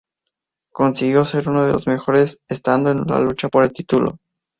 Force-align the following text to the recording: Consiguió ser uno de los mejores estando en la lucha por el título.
Consiguió 0.73 1.23
ser 1.23 1.47
uno 1.47 1.63
de 1.63 1.73
los 1.73 1.85
mejores 1.85 2.39
estando 2.49 2.89
en 2.89 3.05
la 3.05 3.19
lucha 3.19 3.49
por 3.49 3.63
el 3.63 3.71
título. 3.71 4.17